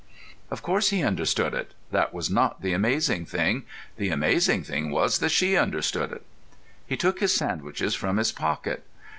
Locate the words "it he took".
6.11-7.19